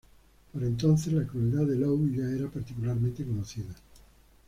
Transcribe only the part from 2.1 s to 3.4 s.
ya era particularmente